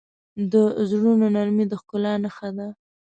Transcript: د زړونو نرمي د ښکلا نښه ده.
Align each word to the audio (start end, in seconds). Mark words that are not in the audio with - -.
د 0.51 0.53
زړونو 0.89 1.25
نرمي 1.35 1.65
د 1.71 1.73
ښکلا 1.81 2.13
نښه 2.23 2.49
ده. 2.57 2.67